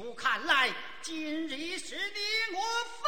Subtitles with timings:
[0.00, 3.07] 不看来，今日是你我。